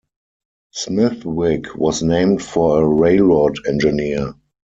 Smithwick 0.73 1.75
was 1.75 2.01
named 2.01 2.41
for 2.41 2.81
a 2.81 2.87
railroad 2.87 3.57
engineer. 3.67 4.33